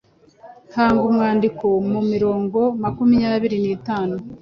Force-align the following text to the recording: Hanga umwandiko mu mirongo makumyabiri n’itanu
Hanga 0.75 0.99
umwandiko 1.09 1.65
mu 1.91 1.99
mirongo 2.11 2.59
makumyabiri 2.83 3.57
n’itanu 3.63 4.15